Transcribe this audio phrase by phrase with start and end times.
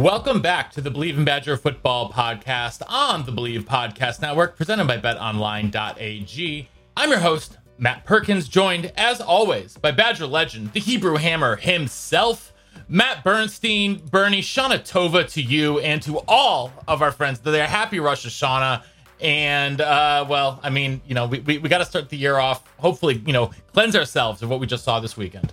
[0.00, 4.86] Welcome back to the Bleav in Badger Football podcast on the Bleav Podcast Network, presented
[4.86, 6.68] by BetOnline.ag.
[6.96, 12.54] I'm your host, Matt Perkins, joined as always by Badger legend, the Hebrew Hammer himself,
[12.88, 13.98] Matt Bernstein.
[14.10, 17.38] Bernie, Shana Tova to you and to all of our friends.
[17.40, 18.82] They're happy Rosh Hashanah.
[19.20, 22.38] And, uh, well, I mean, you know, we, we, we got to start the year
[22.38, 25.52] off, hopefully, you know, cleanse ourselves of what we just saw this weekend.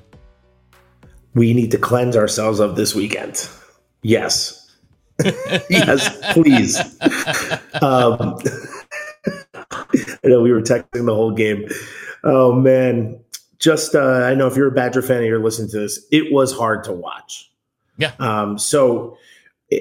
[1.35, 3.49] we need to cleanse ourselves of this weekend.
[4.07, 4.73] Yes.
[5.69, 6.79] yes, please.
[7.81, 8.37] Um,
[9.43, 11.67] I know we were texting the whole game.
[12.23, 13.19] Oh, man.
[13.59, 16.31] Just, uh, I know if you're a Badger fan and you're listening to this, it
[16.31, 17.51] was hard to watch.
[17.97, 18.13] Yeah.
[18.19, 19.17] Um, so
[19.73, 19.79] eh,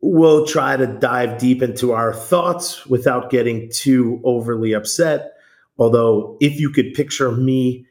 [0.00, 5.32] we'll try to dive deep into our thoughts without getting too overly upset.
[5.78, 7.84] Although, if you could picture me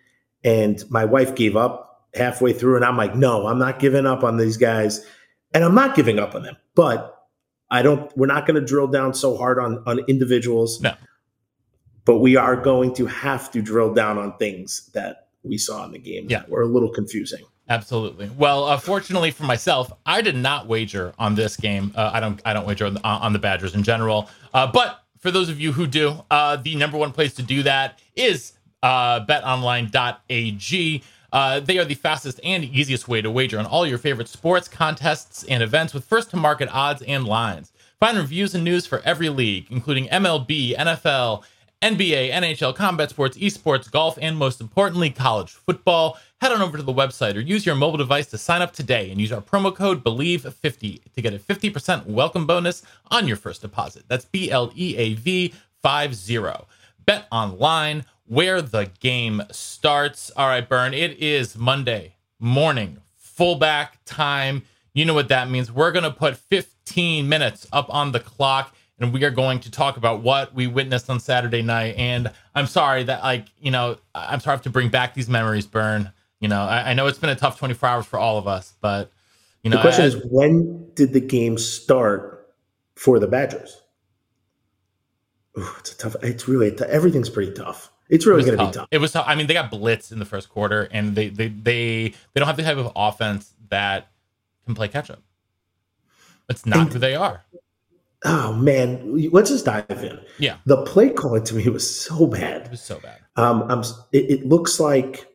[0.43, 4.23] and my wife gave up halfway through, and I'm like, no, I'm not giving up
[4.23, 5.05] on these guys,
[5.55, 6.55] and I'm not giving up on them.
[6.75, 7.17] But
[7.71, 8.15] I don't.
[8.15, 10.79] We're not going to drill down so hard on on individuals.
[10.81, 10.93] No.
[12.05, 15.91] But we are going to have to drill down on things that we saw in
[15.91, 16.39] the game Yeah.
[16.41, 17.43] that were a little confusing.
[17.67, 18.29] Absolutely.
[18.37, 21.91] Well, uh, fortunately for myself, I did not wager on this game.
[21.95, 22.39] Uh, I don't.
[22.45, 24.29] I don't wager on the, on the Badgers in general.
[24.53, 27.63] Uh, but for those of you who do, uh, the number one place to do
[27.63, 28.51] that is
[28.83, 31.03] uh, BetOnline.ag.
[31.31, 34.67] Uh, they are the fastest and easiest way to wager on all your favorite sports,
[34.67, 37.71] contests, and events with first to market odds and lines.
[37.99, 41.43] Find reviews and news for every league, including MLB, NFL,
[41.81, 46.17] NBA, NHL, combat sports, esports, golf, and most importantly, college football.
[46.41, 49.11] Head on over to the website or use your mobile device to sign up today
[49.11, 53.61] and use our promo code BLEAV50 to get a 50% welcome bonus on your first
[53.61, 54.03] deposit.
[54.07, 55.53] That's B L E A V
[55.83, 56.39] 50.
[57.05, 60.31] Bet online where the game starts.
[60.35, 64.63] All right, Burn, it is Monday morning, fullback time.
[64.93, 65.71] You know what that means.
[65.71, 69.71] We're going to put 15 minutes up on the clock and we are going to
[69.71, 71.95] talk about what we witnessed on Saturday night.
[71.97, 75.27] And I'm sorry that, like, you know, I'm sorry I have to bring back these
[75.27, 76.11] memories, Burn.
[76.39, 78.73] You know, I, I know it's been a tough 24 hours for all of us,
[78.79, 79.11] but,
[79.63, 82.47] you know, The question I- is, when did the game start
[82.95, 83.81] for the Badgers?
[85.57, 86.15] Ooh, it's a tough.
[86.21, 87.91] It's really t- everything's pretty tough.
[88.09, 88.73] It's it really was going to tough.
[88.73, 88.87] be tough.
[88.91, 89.25] It was tough.
[89.27, 92.47] I mean, they got blitzed in the first quarter, and they they they they don't
[92.47, 94.07] have the type of offense that
[94.65, 95.21] can play catch up.
[96.49, 97.43] It's not And- who they are.
[98.27, 100.19] Oh man, let's just dive in.
[100.39, 102.63] Yeah, The play calling to me was so bad.
[102.65, 103.19] it was so bad.
[103.35, 103.81] Um, I'm.
[104.11, 105.27] It, it looks like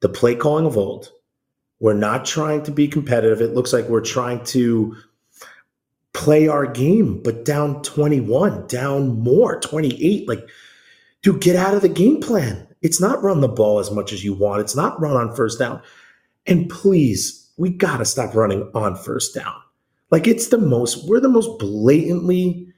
[0.00, 1.10] the play calling of old.
[1.80, 3.40] We're not trying to be competitive.
[3.40, 4.96] It looks like we're trying to
[6.12, 10.26] play our game, but down 21, down more, 28.
[10.28, 10.46] Like,
[11.32, 12.66] dude, get out of the game plan.
[12.82, 14.60] It's not run the ball as much as you want.
[14.60, 15.82] It's not run on first down.
[16.46, 19.54] And please, we got to stop running on first down.
[20.10, 22.68] Like, it's the most, we're the most blatantly,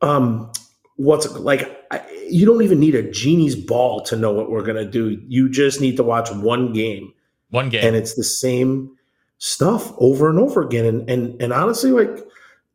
[0.00, 0.52] um,
[0.94, 4.76] what's like, I, you don't even need a genie's ball to know what we're going
[4.76, 5.20] to do.
[5.26, 7.12] You just need to watch one game
[7.48, 7.84] One game.
[7.84, 8.96] and it's the same
[9.38, 12.22] stuff over and over again and and and honestly like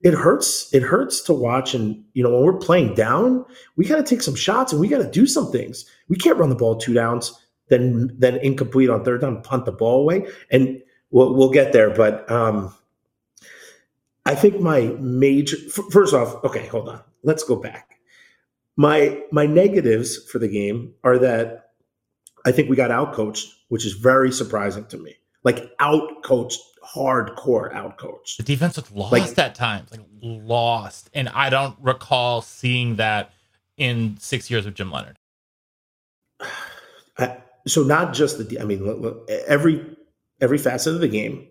[0.02, 3.46] it hurts it hurts to watch and you know when we're playing down
[3.76, 5.86] we got to take some shots and we got to do some things.
[6.10, 7.34] We can't run the ball two downs
[7.70, 10.82] then then incomplete on third down punt the ball away and
[11.12, 12.74] we'll, we'll get there but um
[14.26, 17.92] i think my major f- first off okay hold on let's go back.
[18.78, 21.72] My my negatives for the game are that
[22.46, 25.16] i think we got outcoached which is very surprising to me
[25.46, 26.60] like out coached,
[26.94, 28.38] hardcore out coached.
[28.38, 31.10] the defense looked lost Like- at times, like lost.
[31.14, 33.32] And I don't recall seeing that
[33.78, 35.18] in six years of Jim Leonhard.
[37.68, 39.84] So not just the, I mean, look, look, every
[40.40, 41.48] every facet of the game.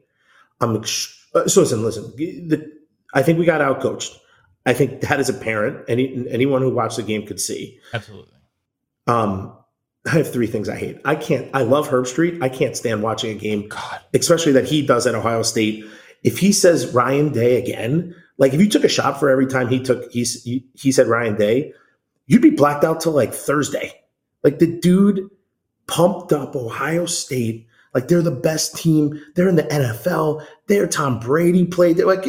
[0.60, 2.04] I'm ex- uh, so listen, listen.
[2.16, 2.70] The,
[3.14, 4.16] I think we got outcoached.
[4.64, 5.84] I think that is apparent.
[5.88, 7.80] Any anyone who watched the game could see.
[7.92, 8.30] Absolutely.
[9.08, 9.56] Um,
[10.06, 11.00] I have three things I hate.
[11.04, 11.48] I can't.
[11.54, 12.42] I love Herbstreit.
[12.42, 14.00] I can't stand watching a game, God.
[14.12, 15.84] especially that he does at Ohio State.
[16.22, 19.68] If he says Ryan Day again, like if you took a shot for every time
[19.68, 21.72] he took he he, he said Ryan Day,
[22.26, 23.92] you'd be blacked out till like Thursday.
[24.42, 25.28] Like the dude
[25.86, 29.20] pumped up Ohio State like they're the best team.
[29.34, 30.44] They're in the NFL.
[30.66, 31.96] They're Tom Brady played.
[31.96, 32.28] They're like,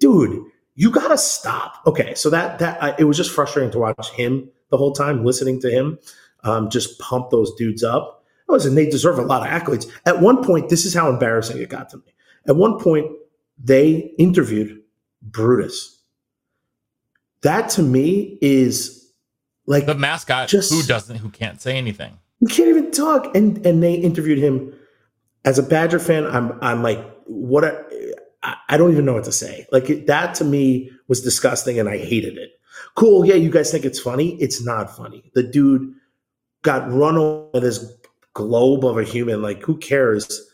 [0.00, 0.44] dude,
[0.74, 1.80] you gotta stop.
[1.86, 5.24] Okay, so that that I, it was just frustrating to watch him the whole time,
[5.24, 5.98] listening to him
[6.44, 8.24] um, just pump those dudes up.
[8.48, 9.90] Listen, they deserve a lot of accolades.
[10.06, 12.14] At one point, this is how embarrassing it got to me.
[12.46, 13.10] At one point,
[13.58, 14.82] they interviewed
[15.22, 16.00] Brutus.
[17.42, 19.10] That to me is
[19.66, 22.18] like The mascot Just- who doesn't, who can't say anything.
[22.40, 23.34] you can't even talk.
[23.34, 24.74] And and they interviewed him
[25.44, 26.26] as a Badger fan.
[26.26, 27.64] I'm I'm like, what?
[27.64, 29.66] A, I, I don't even know what to say.
[29.72, 32.50] Like it, that to me was disgusting, and I hated it.
[32.94, 34.36] Cool, yeah, you guys think it's funny?
[34.40, 35.30] It's not funny.
[35.34, 35.94] The dude
[36.64, 37.92] got run over this
[38.32, 39.40] globe of a human.
[39.40, 40.50] Like, who cares?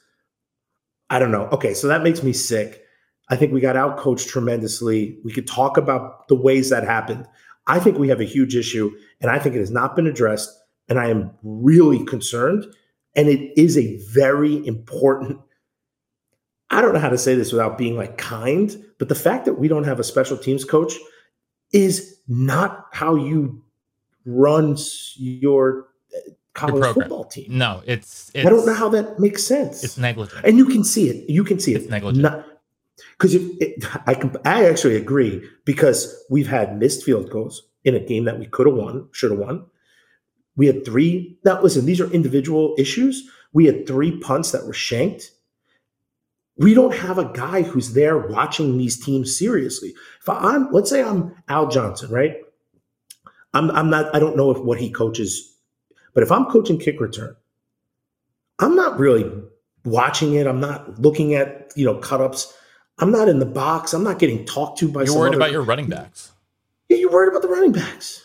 [1.09, 1.47] I don't know.
[1.47, 2.83] Okay, so that makes me sick.
[3.31, 5.19] I think we got outcoached tremendously.
[5.25, 7.27] We could talk about the ways that happened.
[7.67, 8.91] I think we have a huge issue,
[9.21, 10.51] and I think it has not been addressed.
[10.89, 12.67] And I am really concerned.
[13.15, 15.39] And it is a very important.
[16.71, 19.55] I don't know how to say this without being like kind, but the fact that
[19.55, 20.95] we don't have a special teams coach
[21.73, 23.63] is not how you
[24.25, 24.77] run
[25.17, 25.90] your
[26.69, 27.47] college football team.
[27.49, 29.83] No, it's, it's I don't know how that makes sense.
[29.85, 30.45] it's negligent.
[30.45, 31.29] and you can see it.
[31.31, 31.91] You can see It's it.
[31.91, 32.45] negligent.
[33.19, 33.35] Because
[34.07, 38.39] I can, I actually agree because we've had missed field goals in a game that
[38.39, 39.65] we could have won, should have won.
[40.57, 41.39] We had three.
[41.45, 43.27] Now, listen, these are individual issues.
[43.55, 45.31] We had three punts that were shanked.
[46.59, 49.95] We don't have a guy who's there watching these teams seriously.
[50.21, 52.37] If I'm, let's say I'm Al Johnson, right?
[53.55, 54.15] I'm, I'm not.
[54.15, 55.50] I don't know if what he coaches,
[56.15, 57.37] but if I'm coaching kick return,
[58.59, 59.31] I'm not really
[59.85, 60.47] watching it.
[60.47, 62.53] I'm not looking at you know cut ups.
[62.99, 63.95] I'm not in the box.
[63.95, 65.05] I'm not getting talked to by.
[65.05, 66.33] You're worried other- about your running backs.
[66.89, 68.25] Yeah, you're worried about the running backs.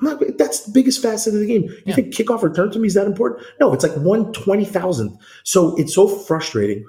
[0.00, 0.22] I'm not.
[0.38, 1.64] That's the biggest facet of the game.
[1.64, 1.94] You Yeah.
[1.94, 3.46] think kickoff return to me is that important?
[3.60, 5.18] No, it's like one twenty thousand.
[5.44, 6.84] So it's so frustrating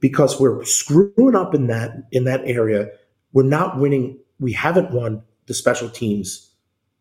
[0.00, 2.88] because we're screwing up in that in that area.
[3.32, 4.18] We're not winning.
[4.40, 6.50] We haven't won the special teams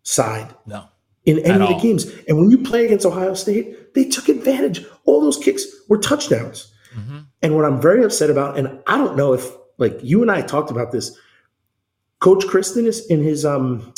[0.04, 0.86] side No.
[1.26, 1.82] In any At of the all.
[1.82, 2.06] games.
[2.28, 4.86] And when you play against Ohio State, they took advantage.
[5.06, 6.72] All those kicks were touchdowns.
[6.94, 10.30] hmm And what I'm very upset about, and I don't know if like you and
[10.32, 11.18] I talked about this,
[12.20, 13.94] Coach Kristen is in his um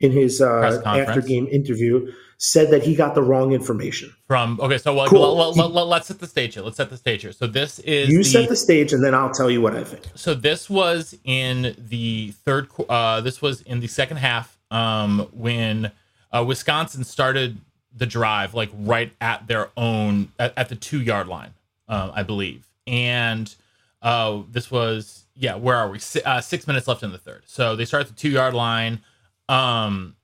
[0.00, 4.10] in his uh, after game interview said that he got the wrong information.
[4.26, 5.36] From, okay, so well, Cool.
[5.36, 6.62] let, let, let's set the stage here.
[6.62, 7.32] Let's set the stage here.
[7.32, 9.84] So this is You the, set the stage, and then I'll tell you what I
[9.84, 10.04] think.
[10.14, 15.90] so this was in the third uh this was in the second half um when
[16.32, 17.58] uh wisconsin started
[17.96, 21.52] the drive like right at their own at, at the two yard line
[21.88, 22.66] um i believe.
[22.86, 23.54] And
[24.02, 25.98] uh this was yeah where are we?
[25.98, 27.42] Si- uh, six minutes left in the third.
[27.46, 29.00] So they start at the two yard line
[29.48, 30.16] um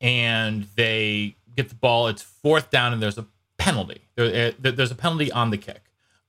[0.00, 2.08] and they get the ball.
[2.08, 3.26] It's fourth down and there's a
[3.58, 4.02] penalty.
[4.16, 5.82] There, there- there's a penalty on the kick.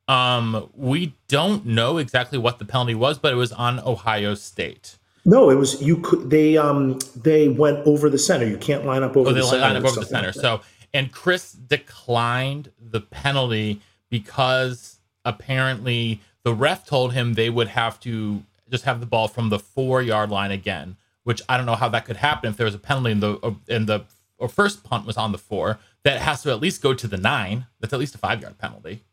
[0.07, 4.97] Um, we don't know exactly what the penalty was, but it was on Ohio State.
[5.29, 8.45] No, it was you could they um they went over the center.
[8.47, 9.61] You can't line up over Oh, they the center.
[9.61, 10.27] lined up over the center.
[10.27, 10.35] like.
[10.35, 10.61] So,
[10.93, 18.43] and Chryst declined the penalty because apparently the ref told him they would have to
[18.71, 20.95] just have the ball from the four yard line again.
[21.23, 23.55] Which I don't know how that could happen if there was a penalty in the
[23.67, 24.05] in the
[24.39, 25.79] or first punt was on the four.
[26.03, 27.67] That has to at least go to the nine.
[27.79, 29.03] That's at least a five yard penalty.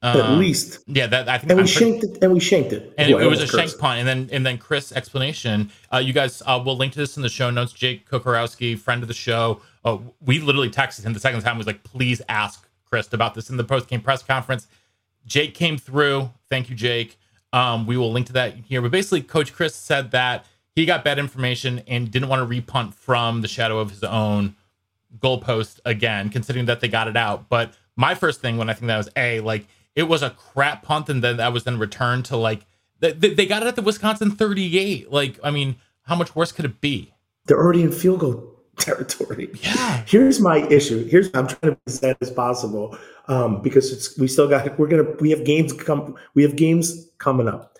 [0.00, 0.78] At Um, least.
[0.86, 1.08] yeah.
[1.08, 2.94] That I think And we pretty- shanked it and we shanked it.
[2.96, 5.70] and it, Well, it was a almost shank punt, and then and then Chryst explanation.
[5.92, 7.72] Uh, you guys, uh, we'll link to this in the show notes.
[7.72, 11.58] Jake Kocorowski, friend of the show, uh, we literally texted him the second time.
[11.58, 14.68] Was like, please ask Chryst about this in the post game press conference.
[15.26, 16.30] Jake came through.
[16.48, 17.18] Thank you, Jake.
[17.52, 18.80] Um, we will link to that here.
[18.80, 22.94] But basically, Coach Chryst said that he got bad information and didn't want to repunt
[22.94, 24.54] from the shadow of his own
[25.18, 27.48] goalpost again, considering that they got it out.
[27.48, 29.66] But my first thing when I think that was a like
[29.98, 32.64] it was a crap punt, and then that was then returned to like
[33.00, 35.10] they, they got it at the Wisconsin 38.
[35.10, 37.12] Like, I mean, how much worse could it be?
[37.46, 39.50] They're already in field goal territory.
[39.60, 40.04] Yeah.
[40.06, 41.04] Here's my issue.
[41.08, 44.86] Here's I'm trying to be as as possible um, because it's we still got we're
[44.86, 47.76] gonna we have games come we have games coming up.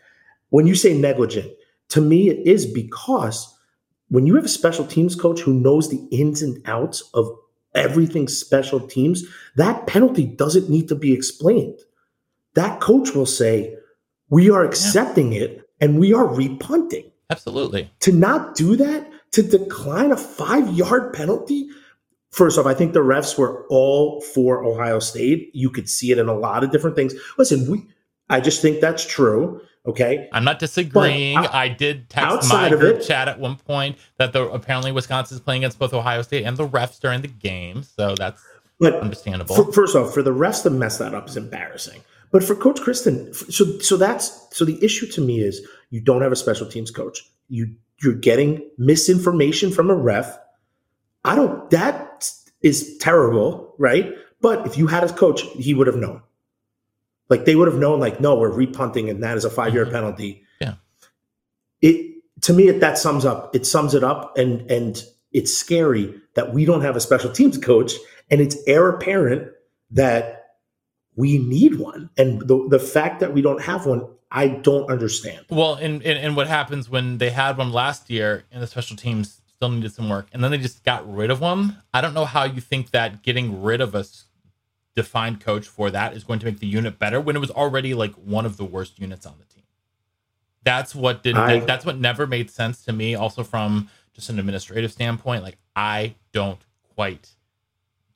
[0.50, 1.52] When you say negligent,
[1.90, 3.56] to me it is because
[4.08, 7.30] when you have a special teams coach who knows the ins and outs of
[7.76, 11.78] everything special teams, that penalty doesn't need to be explained.
[12.58, 13.76] That coach will say,
[14.28, 17.10] We are accepting it and we are repunting.
[17.30, 17.90] Absolutely.
[18.00, 21.68] To not do that, to decline a five yard penalty,
[22.30, 25.50] First off, I think the refs were all for Ohio State.
[25.54, 27.14] You could see it in a lot of different things.
[27.38, 27.86] Listen, we
[28.28, 29.62] I just think that's true.
[29.86, 30.28] Okay.
[30.32, 31.38] I'm not disagreeing.
[31.38, 35.40] Uh, I did text my group it- chat at one point that the apparently Wisconsin's
[35.40, 37.82] playing against both Ohio State and the refs during the game.
[37.82, 38.42] So that's
[38.78, 39.54] But understandable.
[39.54, 42.02] For, first off, for the refs to mess that up is embarrassing.
[42.30, 46.22] But for Coach Kristen, so so that's so the issue to me is you don't
[46.22, 47.22] have a special teams coach.
[47.48, 50.38] You you're getting misinformation from a ref.
[51.24, 51.68] I don't.
[51.70, 52.30] That
[52.62, 54.12] is terrible, right?
[54.40, 56.22] But if you had a coach, he would have known.
[57.28, 57.98] Like they would have known.
[58.00, 59.92] Like no, we're repunting, and that is a five yard Mhm.
[59.92, 60.42] penalty.
[60.60, 60.74] Yeah.
[61.80, 63.54] It to me, it, that sums up.
[63.54, 67.58] It sums it up, and and it's scary that we don't have a special teams
[67.58, 67.94] coach,
[68.30, 69.50] and it's heir apparent
[69.90, 70.37] that
[71.18, 72.08] we need one.
[72.16, 75.44] And the the fact that we don't have one, I don't understand.
[75.50, 78.96] Well, and, and and what happens when they had one last year and the special
[78.96, 81.82] teams still needed some work, and then they just got rid of one.
[81.92, 84.04] I don't know how you think that getting rid of a
[84.94, 87.94] defined coach for that is going to make the unit better when it was already
[87.94, 89.64] like one of the worst units on the team.
[90.64, 93.14] That's what did I- that's what never made sense to me.
[93.14, 96.60] Also from just an administrative standpoint, like I don't
[96.94, 97.30] quite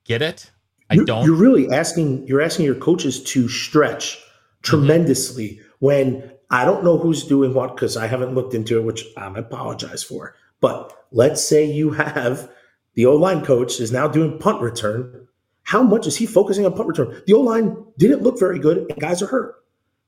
[0.05, 0.51] get it.
[0.93, 1.25] I You're- don't.
[1.25, 2.27] You're really asking.
[2.27, 4.61] You're asking your coaches to stretch mm-hmm.
[4.63, 9.05] tremendously when I don't know who's doing what because I haven't looked into it, which
[9.17, 10.35] I apologize for.
[10.61, 12.51] But let's say you have
[12.95, 15.27] the O line coach is now doing punt return.
[15.63, 17.23] How much is he focusing on punt return?
[17.27, 19.55] The O line didn't look very good, and guys are hurt.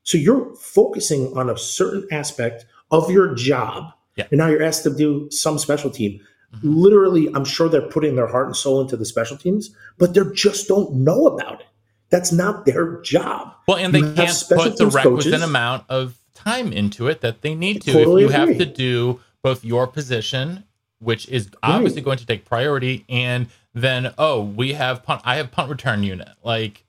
[0.03, 4.27] So you're focusing on a certain aspect of your job, Yeah.
[4.29, 6.19] and now you're asked to do some special team.
[6.53, 6.59] Mhm.
[6.63, 10.21] Literally, I'm sure they're putting their heart and soul into the special teams, but they
[10.33, 11.67] just don't know about it.
[12.09, 13.53] That's not their job.
[13.67, 15.41] Well, and they You can't put the requisite coaches.
[15.41, 17.93] amount of time into it that they need to.
[17.93, 20.63] Totally if you have to do both your position,
[20.99, 25.21] which is obviously going to take priority, and then oh, we have punt.
[25.25, 26.29] I have punt return unit.
[26.43, 26.85] Like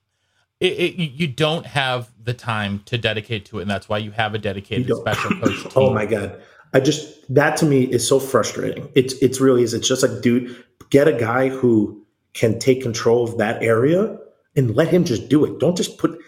[0.61, 3.99] it, it, you you don't have the time to dedicate to it, and that's why
[3.99, 5.73] you have a dedicated special coach team.
[5.77, 6.41] Oh my god.
[6.73, 8.89] I just that to me is so frustrating.
[8.95, 9.75] It's it's really is.
[9.75, 12.05] It's just like, dude, get a guy who
[12.35, 14.19] can take control of that area
[14.57, 15.59] and let him just do it.
[15.59, 16.19] Don't just put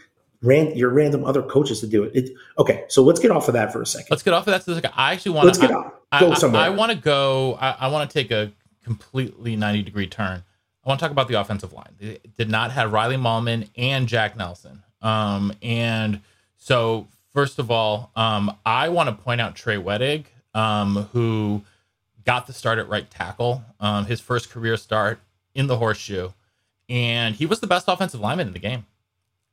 [0.42, 2.14] ran your random other coaches to do it.
[2.14, 4.08] it okay, so let's get off of that for a second.
[4.10, 4.62] Let's get off of that.
[4.64, 5.92] So I actually want Let's to.
[6.10, 6.62] I, Go I- somewhere.
[6.62, 7.58] I, want to go.
[7.60, 8.52] I, I want to take a
[8.84, 10.42] completely 90 degree turn.
[10.84, 11.94] I want to talk about the offensive line.
[11.98, 14.82] They did not have Riley Mahlman and Jack Nelson.
[15.02, 16.22] Um, and
[16.56, 21.62] so, first of all, um, I want to point out Trey Wedig, um, who
[22.24, 25.20] got the start at right tackle, um, his first career start
[25.54, 26.30] in the horseshoe.
[26.88, 28.86] And he was the best offensive lineman in the game.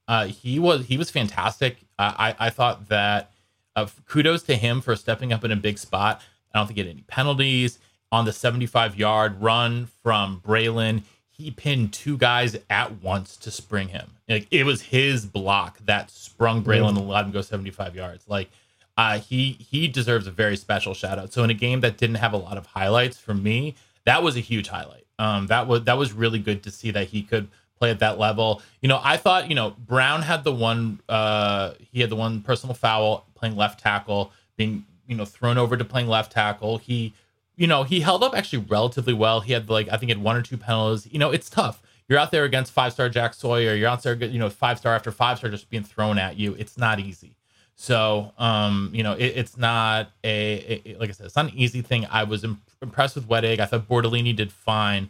[0.07, 1.77] Uh, he was he was fantastic.
[1.99, 3.29] Uh, I I thought that
[3.75, 6.23] uh, kudos to him for stepping up in a big spot.
[6.55, 7.77] I don't think he had any penalties
[8.11, 11.03] on the 75 yard run from Braelon.
[11.37, 14.11] He pinned two guys at once to spring him.
[14.29, 18.23] Like it was his block that sprung Braelon and allowed him to go 75 yards.
[18.27, 18.49] Like
[18.97, 21.33] uh, he he deserves a very special shout out.
[21.33, 23.75] So in a game that didn't have a lot of highlights for me,
[24.05, 25.05] that was a huge highlight.
[25.19, 28.17] Um, that was that was really good to see that he could play at that
[28.17, 28.61] level.
[28.81, 32.41] You know, I thought you know Brown had the one uh, he had the one
[32.41, 36.77] personal foul playing left tackle, being you know thrown over to playing left tackle.
[36.77, 37.13] He
[37.55, 39.41] you know he held up actually relatively well.
[39.41, 41.07] He had like I think he had one or two penalties.
[41.11, 41.81] You know, it's tough.
[42.07, 43.73] You're out there against five star Jack Sawyer.
[43.75, 46.53] You're out there, you know, five star after five star just being thrown at you.
[46.55, 47.35] It's not easy.
[47.77, 51.57] So, um, you know, it, it's not a, a- like I said, it's not an
[51.57, 52.05] easy thing.
[52.09, 53.59] I was imp- impressed with Wedig.
[53.59, 55.09] I thought Bortolini did fine,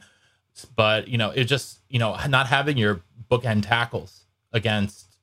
[0.75, 4.21] but you know, it just you know not having your bookend tackles
[4.53, 5.17] against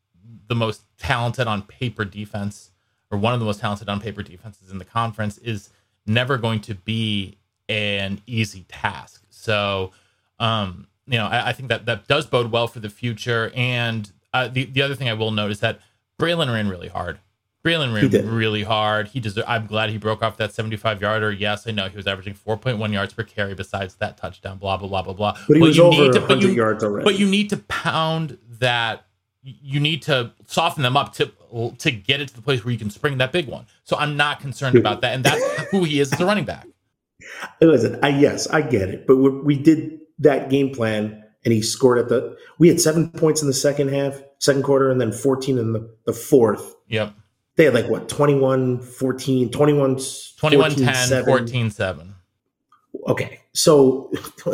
[0.48, 2.70] the most talented on paper defense
[3.10, 5.70] or one of the most talented on paper defenses in the conference is
[6.06, 7.36] never going to be
[7.68, 9.22] an easy task.
[9.30, 9.92] So,
[10.38, 13.50] um, you know, I, I think that that does bode well for the future.
[13.54, 15.80] And uh, the the other thing I will note is that
[16.20, 17.18] Braelon ran really hard.
[17.64, 19.08] Braelon ran really hard.
[19.08, 19.46] He deserved.
[19.48, 21.30] I'm glad he broke off that 75 yarder.
[21.30, 23.54] Yes, I know he was averaging 4.1 yards per carry.
[23.54, 25.38] Besides that touchdown, blah blah blah blah blah.
[25.46, 27.04] but he was you over need to- 100 you- yards already.
[27.04, 29.04] but you need to pound that.
[29.44, 31.32] You need to soften them up to
[31.78, 33.66] to get it to the place where you can spring that big one.
[33.84, 36.66] So I'm not concerned about that, and that's who he is as a running back.
[37.60, 41.62] Listen, I yes, I get it, but we, we did that game plan, and he
[41.62, 42.36] scored at the.
[42.58, 45.94] We had seven points in the second half, second quarter, and then 14 in the,
[46.06, 46.74] the fourth.
[46.88, 47.14] Yep.
[47.56, 49.98] They had like what 21, 14, 21,
[50.38, 51.24] 21 14, 10, 7.
[51.24, 52.14] 14 7.
[53.08, 54.10] Okay, so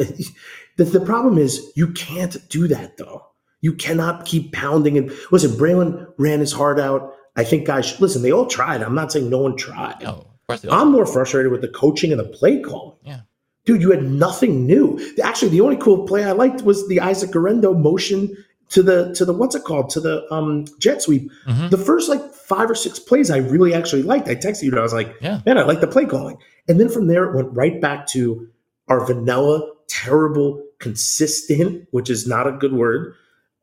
[0.76, 3.24] the, the problem is you can't do that though.
[3.60, 5.50] You cannot keep pounding and listen.
[5.52, 7.14] Braelon ran his heart out.
[7.36, 8.82] I think guys, listen, they all tried.
[8.82, 9.96] I'm not saying no one tried.
[10.02, 10.78] No, of course they don't.
[10.78, 12.96] I'm more frustrated with the coaching and the play calling.
[13.04, 13.20] Yeah.
[13.64, 14.98] Dude, you had nothing new.
[15.22, 18.36] Actually, the only cool play I liked was the Isaac Guerendo motion
[18.70, 21.30] to the to the what's it called to the um jet sweep.
[21.46, 21.70] Mhm.
[21.70, 24.28] The first like five or six plays I really actually liked.
[24.28, 25.40] I texted you and I was like, Yeah.
[25.46, 26.38] man, I like the play calling.
[26.68, 28.48] And then from there it went right back to
[28.88, 33.14] our vanilla, terrible, consistent, which is not a good word,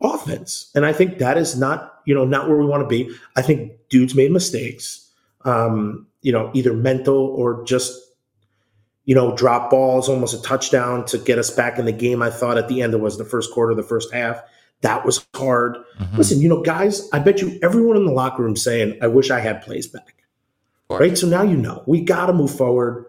[0.01, 0.71] offense.
[0.75, 3.15] And I think that is not, you know, not where we want to be.
[3.35, 5.09] I think dudes made mistakes.
[5.43, 8.01] Um, you know, either mental or just
[9.05, 12.23] you know, drop balls, almost a touchdown to get us back in the game.
[12.23, 14.41] I thought at the end it was the first quarter, the first half.
[14.81, 15.77] That was hard.
[15.99, 16.17] Mhm.
[16.17, 19.29] Listen, you know, guys, I bet you everyone in the locker room saying, I wish
[19.29, 20.15] I had plays back.
[20.87, 20.99] course.
[20.99, 21.17] Right.
[21.17, 23.05] So now you know we got to move forward.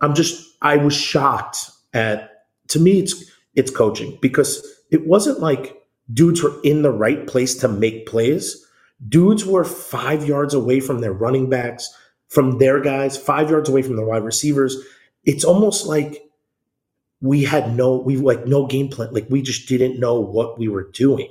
[0.00, 5.82] I'm just, I was shocked at, to me, it's, it's coaching because it wasn't like
[6.12, 8.64] dudes were in the right place to make plays.
[9.08, 11.92] Dudes were five yards away from their running backs,
[12.28, 14.76] from their guys, five yards away from the wide receivers.
[15.24, 16.22] It's almost like
[17.20, 19.12] we had no, we like no game plan.
[19.12, 21.28] Like we just didn't know what we were doing.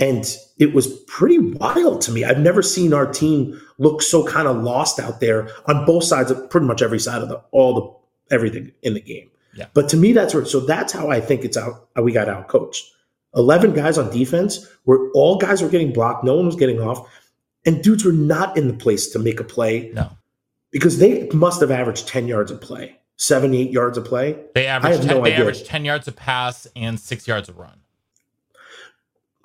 [0.00, 0.24] And
[0.58, 2.24] it was pretty wild to me.
[2.24, 6.30] I've never seen our team look so kind of lost out there on both sides
[6.30, 9.30] of pretty much every side of the all the everything in the game.
[9.54, 9.66] Yeah.
[9.74, 12.46] But to me, that's where so that's how I think it's out we got out
[12.46, 12.84] coached.
[13.34, 17.06] Eleven guys on defense where all guys were getting blocked, no one was getting off,
[17.66, 20.10] and dudes were not in the place to make a play No.
[20.70, 24.38] because they must have averaged 10 yards a play, seven, eight yards a play.
[24.54, 25.40] They averaged have 10, no they idea.
[25.44, 27.78] averaged 10 yards a pass and 6 yards a run.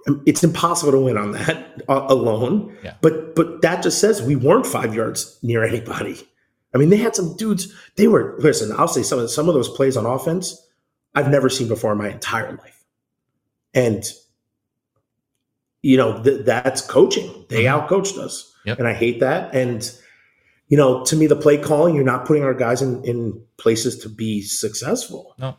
[0.07, 2.75] Um, It's impossible to win on that uh, alone.
[2.83, 2.95] Yeah.
[3.01, 6.25] But but that just says we weren't five yards near anybody.
[6.73, 7.73] I mean, they had some dudes.
[7.95, 8.71] They were listen.
[8.77, 10.59] I'll say some of some of those plays on offense
[11.15, 12.82] I've never seen before in my entire life,
[13.73, 14.03] and
[15.81, 17.45] you know th- that's coaching.
[17.49, 17.87] They Mhm.
[17.87, 18.79] outcoached us, Yep.
[18.79, 19.53] and I hate that.
[19.53, 19.89] And
[20.69, 23.99] you know, to me, the play calling, you're not putting our guys in in places
[23.99, 25.35] to be successful.
[25.37, 25.57] No.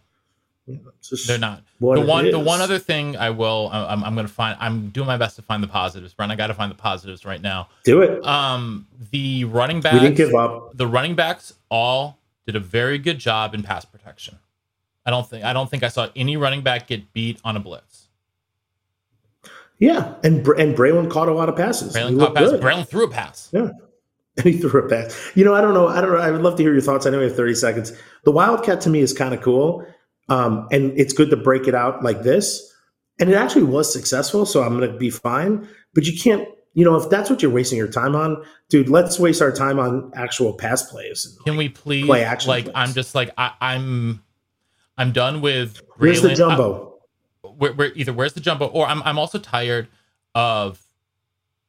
[0.67, 0.93] You know,
[1.27, 1.63] They're not.
[1.79, 5.07] the one the one other thing I will I'm, I'm going to find I'm doing
[5.07, 6.15] my best to find the positives.
[6.15, 7.69] Brent, I got to find the positives right now.
[7.85, 8.25] do it.
[8.25, 10.75] Um the running we backs didn't give up.
[10.75, 14.39] the running backs all did a very good job in pass protection.
[15.05, 17.61] I don't think I don't think I saw any running back get beat on a
[17.61, 17.94] blitz.
[19.79, 21.95] Yeah, and and Braelon caught a lot of passes.
[21.95, 22.51] Braelon caught looked pass.
[22.51, 22.61] good.
[22.63, 23.51] Braelon threw a pass.
[23.53, 23.71] Yeah.
[24.37, 25.33] And he threw a pass.
[25.35, 25.89] You know, I don't know.
[25.89, 26.19] I don't know.
[26.19, 27.07] I would love to hear your thoughts.
[27.07, 27.93] I know we have 30 seconds.
[28.25, 29.87] The Wildcat to me is kind of cool.
[30.29, 32.73] Um, and it's good to break it out like this.
[33.21, 34.47] And it actually was successful.
[34.47, 35.69] So I'm going to be fine.
[35.95, 39.21] But you can't, you know, if that's what you're wasting your time on, dude, let's
[39.21, 41.39] waste our time on actual pass plays.
[41.45, 42.75] Can we please Play action like plays.
[42.75, 44.25] I'm just like I, I'm
[44.99, 46.94] I'm done with Where's the Braelon- jumbo?
[47.59, 49.89] Where, where either where's the jumbo or I'm I'm also tired
[50.35, 50.81] of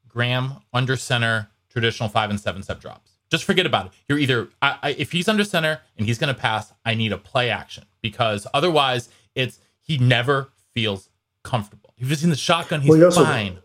[0.08, 3.12] Graham under center traditional five and seven step drops.
[3.30, 3.92] Just forget about it.
[4.08, 7.12] You're either I, I, if he's under center and he's going to pass, I need
[7.12, 11.10] a play action because otherwise it's he never feels
[11.44, 11.94] comfortable.
[11.98, 13.58] If he's in the shotgun, he's Well, fine,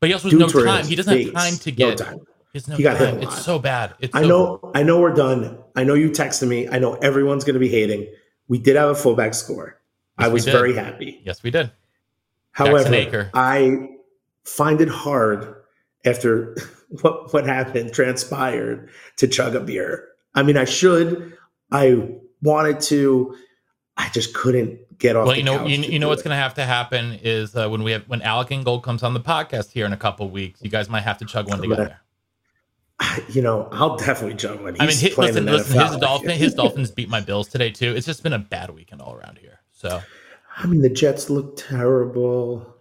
[0.00, 0.84] but he also has no Dudes were in time.
[0.86, 1.98] He doesn't have time to No get.
[1.98, 2.20] time.
[2.52, 3.22] He no He got hit time.
[3.22, 3.94] It's so bad.
[4.00, 5.58] It's I so- know, I know we're done.
[5.74, 6.68] I know you texted me.
[6.68, 8.06] I know everyone's going to be hating.
[8.48, 9.75] We did have a fullback score.
[10.18, 11.20] I Yes, was very happy.
[11.24, 11.70] Yes, we did.
[12.52, 13.88] However, I
[14.44, 15.54] find it hard
[16.04, 16.56] after
[17.02, 20.08] what what happened transpired to chug a beer.
[20.34, 21.36] I mean, I should.
[21.70, 22.08] I
[22.42, 23.36] wanted to.
[23.96, 25.26] I just couldn't get off.
[25.26, 27.68] Well, the you know, you, you know what's going to have to happen is uh,
[27.68, 30.62] when we have when Alec Ingold comes on the podcast here in a couple weeks,
[30.62, 32.00] you guys might have to chug one together.
[33.28, 34.72] You know, I'll definitely chug one.
[34.72, 36.00] He's I mean, his, listen, listen, his NFL.
[36.00, 37.94] dolphin, his Dolphins beat my Bills today too.
[37.94, 39.60] It's just been a bad weekend all around here.
[39.76, 40.02] So
[40.56, 42.74] I mean, the Jets look terrible.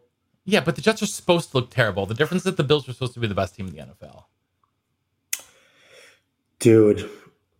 [0.45, 2.05] yeah, but the Jets are supposed to look terrible.
[2.05, 3.81] The difference is that the Bills are supposed to be the best team in the
[3.81, 4.23] NFL.
[6.59, 7.09] Dude,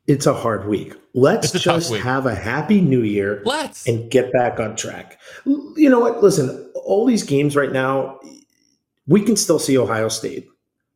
[0.07, 0.93] it's a hard week.
[1.13, 2.01] Let's It's a tough just week.
[2.03, 3.41] have a happy new year.
[3.45, 3.87] Let's.
[3.87, 5.19] and get back on track.
[5.45, 6.23] You know what?
[6.23, 8.19] Listen, all these games right now,
[9.07, 10.47] we can still see Ohio State,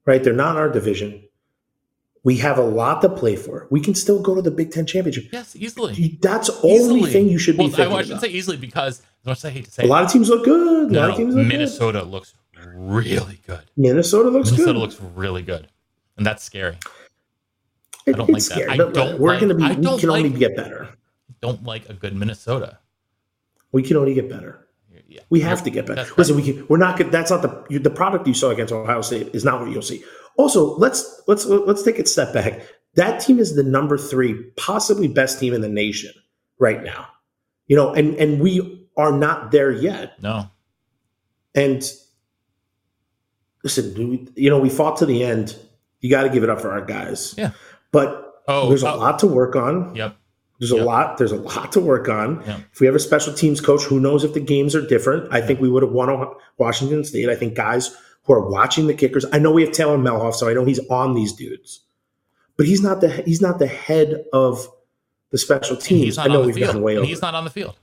[0.05, 0.23] right?
[0.23, 1.23] They're not in our division.
[2.23, 3.67] We have a lot to play for.
[3.69, 5.25] We can still go to the Big Ten championship.
[5.31, 6.17] yes, easily.
[6.21, 8.99] That's the only thing you should be well, I, thinking I shouldn't say easily because
[9.21, 10.91] as much as I hate to say A lot of teams look good.
[10.91, 12.33] No, lot no, of teams look Minnesota looks
[12.75, 13.57] really good.
[13.57, 13.61] good.
[13.77, 14.59] Minnesota looks good.
[14.59, 14.81] Minnesota good.
[14.81, 15.67] looks really good,
[16.17, 16.77] and that's scary.
[18.05, 18.69] It- don't it's like that.
[18.69, 19.75] I don't We're like- going to be.
[19.75, 20.89] We don't can only get better.
[21.41, 22.79] Don't like a good Minnesota.
[23.71, 24.67] We can only get better.
[25.09, 25.95] Yeah, We have to get better.
[25.95, 26.17] That's right.
[26.19, 26.65] Listen, we can.
[26.69, 26.97] We're not.
[26.97, 29.71] good- That's not the you- the product you saw against Ohio State is not what
[29.71, 30.03] you'll see.
[30.37, 32.61] Also, let's let's let's take a step back.
[32.95, 36.11] That team is the number three, possibly best team in the nation
[36.59, 37.07] right now.
[37.67, 40.21] You know, and and we are not there yet.
[40.21, 40.49] No,
[41.55, 41.83] And
[43.63, 45.55] listen, we, you know, we fought to the end.
[46.01, 47.33] You got to give it up for our guys.
[47.37, 47.51] Yeah.
[47.91, 49.93] But Oh, there's a oh, lot to work on.
[49.95, 50.15] Yep.
[50.59, 50.85] There's a Yep.
[50.85, 51.17] lot.
[51.17, 52.43] There's a lot to work on.
[52.45, 52.59] Yep.
[52.73, 55.27] If we have a special teams coach, who knows if the games are different?
[55.31, 57.29] I think we would have won on Washington State.
[57.29, 59.25] I think guys who are watching the kickers.
[59.31, 61.79] I know we have Taylor Mehlhaff, so I know he's on these dudes,
[62.57, 64.67] but he's not the he's not the head of
[65.31, 66.17] the special And teams.
[66.17, 66.67] I know on the we've field.
[66.67, 67.05] gotten way over.
[67.07, 67.75] he's not on the field.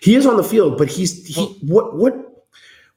[0.00, 2.28] He is on the field, but he's he, Well- what what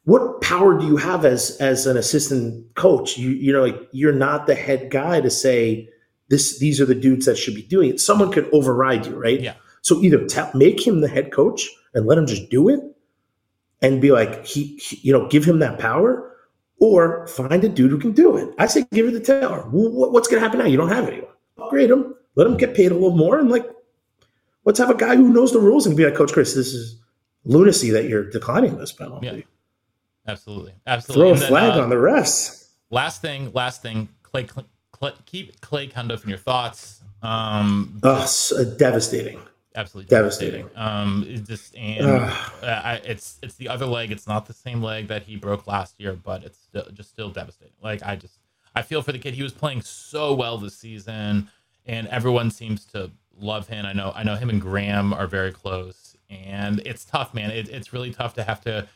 [0.03, 3.17] what power do you have as as an assistant coach?
[3.17, 5.89] You you know like you're not the head guy to say
[6.29, 7.99] this these are the dudes that should be doing it.
[7.99, 9.39] Someone could override you, right?
[9.39, 9.53] Yeah.
[9.81, 12.79] So either tell, make him the head coach and let him just do it,
[13.81, 16.35] and be like he, he- you know give him that power,
[16.79, 18.49] or find a dude who can do it.
[18.57, 19.61] I say give it to Taylor.
[19.63, 20.65] Wh- wh- What's going to happen now?
[20.65, 21.29] You don't have anyone.
[21.57, 22.15] Upgrade him.
[22.35, 23.65] Let him get paid a little more, and like
[24.65, 26.99] let's have a guy who knows the rules and be like, Coach Chryst, this is
[27.43, 29.27] lunacy that you're declining this penalty.
[29.27, 29.41] Yeah.
[30.27, 30.73] Absolutely.
[30.87, 31.21] Absolutely.
[31.23, 32.67] Throw a then, flag uh, on the refs.
[32.89, 34.47] last thing, last thing, Clay,
[35.25, 37.01] Keep Clay Cundiff in your thoughts.
[37.21, 38.27] Um, Oh,
[38.77, 39.39] devastating.
[39.75, 40.69] absolutely devastating.
[40.75, 44.11] Um, it just and uh, I, it's it's the other leg.
[44.11, 47.29] It's not the same leg that he broke last year, but it's still, just still
[47.29, 47.73] devastating.
[47.81, 48.39] Like I just
[48.75, 49.33] I feel for the kid.
[49.33, 51.49] He was playing so well this season,
[51.85, 53.85] and everyone seems to love him.
[53.85, 57.49] I know I know him and Graham are very close, and it's tough, man.
[57.51, 58.87] It, it's really tough to have to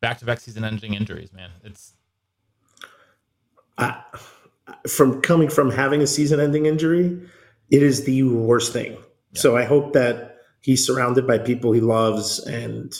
[0.00, 1.50] back to back season ending injuries, man.
[1.64, 1.92] It's
[3.78, 4.02] I,
[4.88, 7.20] from coming from having a season ending injury,
[7.70, 8.96] it is the worst thing.
[9.34, 12.92] So I hope that he's surrounded by people he loves and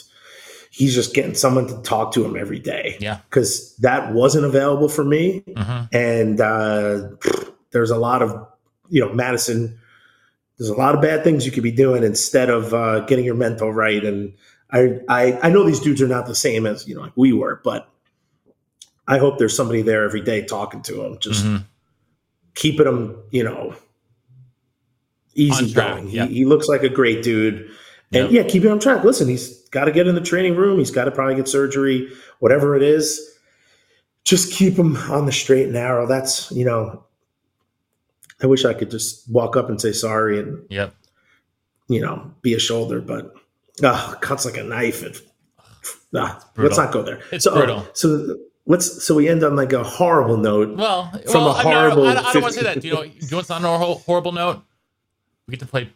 [0.71, 2.97] he's just getting someone to talk to him every day.
[2.99, 3.19] yeah.
[3.29, 5.43] Because that wasn't available for me.
[5.57, 7.09] hmm and uh,
[7.71, 8.47] there's a lot of
[8.89, 9.79] you know Madison.
[10.57, 13.35] There's a lot of bad things you could be doing instead of uh, getting your
[13.35, 14.03] mental right.
[14.03, 14.33] And
[14.71, 17.33] I, I I know these dudes are not the same as you know like we
[17.33, 17.89] were, but
[19.07, 21.63] I hope there's somebody there every day talking to him, just Mhm.
[22.55, 23.75] keeping them you know
[25.35, 26.09] easy going.
[26.09, 26.25] yeah.
[26.25, 27.69] He, he looks like a great dude.
[28.11, 28.31] And Yep.
[28.31, 29.03] yeah, keep him on track.
[29.03, 30.79] Listen, he's got to get in the training room.
[30.79, 33.21] He's got to probably get surgery, whatever it is.
[34.23, 36.07] Just keep him on the straight and narrow.
[36.07, 37.03] That's, you know,
[38.41, 40.95] I wish I could just walk up and say sorry and, Yep.
[41.89, 43.33] you know, be a shoulder, but
[43.83, 45.03] uh, cuts like a knife.
[45.03, 45.21] And,
[46.11, 46.41] brutal.
[46.57, 47.19] let's not go there.
[47.31, 47.85] It's so, brutal.
[47.93, 50.77] So let's, so we end on like a horrible note.
[50.77, 52.81] Well, From well, a I mean, I don't- horrible I, don't, want to say that.
[52.81, 53.03] Do you know?
[53.03, 54.61] Do you want on a horrible note?
[55.47, 55.89] We get to play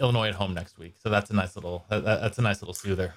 [0.00, 1.84] Illinois at home next week, so that's a nice little.
[1.90, 3.14] That, that- that's a nice little soother.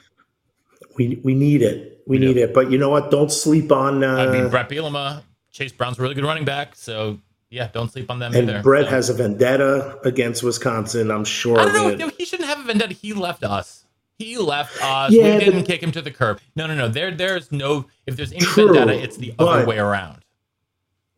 [0.98, 2.02] We, we need it.
[2.08, 2.28] We, We do.
[2.30, 2.54] need it.
[2.54, 3.12] But you know what?
[3.12, 5.22] Don't sleep on, uh, I mean, Brett Bielema,
[5.52, 7.20] Chase Brown's a really good running back, so
[7.50, 8.62] yeah, don't sleep on them and either.
[8.64, 11.12] Brett So- has a vendetta against Wisconsin.
[11.12, 12.08] I'm sure I don't know.
[12.08, 12.14] it.
[12.18, 12.94] He shouldn't have a vendetta.
[12.94, 13.86] He left us.
[14.22, 15.12] He left us.
[15.12, 16.40] Yeah, we didn't but- kick him to the curb.
[16.56, 16.88] No, no, no.
[16.88, 17.86] There, there's no.
[18.06, 20.24] If there's any True, vendetta, it's the other way around.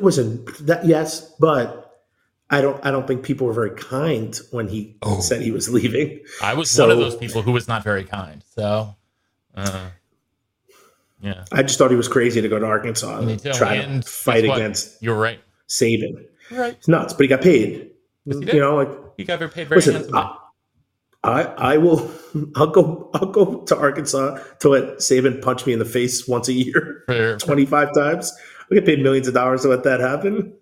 [0.00, 2.02] Listen, that yes, but
[2.50, 2.84] I don't.
[2.84, 5.20] I don't think people were very kind when he Oh.
[5.20, 6.20] said he was leaving.
[6.42, 8.42] I was So- one of those people who was not very kind.
[8.56, 8.94] So,
[9.54, 9.88] uh,
[11.20, 14.08] yeah, I just thought he was crazy to go to Arkansas and try And to
[14.08, 15.40] fight against You're right.
[15.68, 16.24] Saban.
[16.50, 16.74] Right.
[16.74, 17.90] It's nuts, but he got paid.
[18.26, 20.20] Yes, he you know, like You got paid very listen, handsomely.
[20.20, 20.36] I,
[21.24, 22.10] I I will.
[22.56, 23.10] I'll go.
[23.14, 27.02] I'll go to Arkansas to let Saban punch me in the face once a year,
[27.40, 28.32] twenty five times.
[28.70, 30.52] I get paid millions of dollars to let that happen.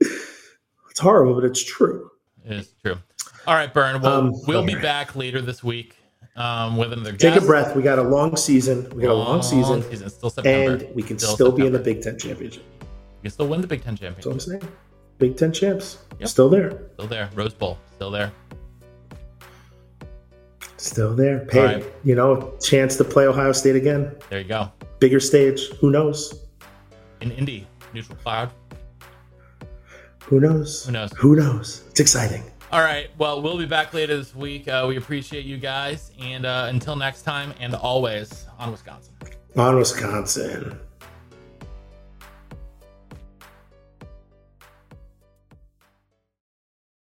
[0.00, 2.10] it's horrible, but it's true.
[2.44, 2.96] It is true.
[3.46, 4.00] All right, Burn.
[4.02, 5.96] Well, Um, we'll be back later this week
[6.36, 7.44] um, with another Take guest.
[7.44, 7.74] a breath.
[7.74, 8.88] We got a long season.
[8.94, 9.82] We got a long season.
[9.90, 10.84] It's still September.
[10.84, 12.64] and we can still, be in the Big Ten championship.
[12.80, 14.62] We can still win the Big Ten That's what I'm championship.
[14.62, 14.72] saying.
[15.18, 16.28] Big Ten champs, Yep.
[16.28, 17.30] still there, Still there.
[17.34, 17.78] Rose Bowl.
[17.94, 18.32] Still there.
[20.82, 21.46] Still there.
[21.50, 21.84] Hey, right.
[22.04, 24.70] you know, chance to play Ohio State again, There you go.
[24.98, 25.68] bigger stage.
[25.80, 26.46] Who knows?
[27.20, 28.50] In Indy, neutral cloud.
[30.24, 30.84] Who knows?
[30.86, 31.12] Who knows?
[31.18, 31.84] Who knows?
[31.90, 32.42] It's exciting.
[32.72, 33.10] All right.
[33.18, 34.66] Well, we'll be back later this week.
[34.66, 36.10] Uh, we appreciate you guys.
[36.18, 39.14] And uh, until next time, and always on Wisconsin.
[39.56, 40.78] On Wisconsin.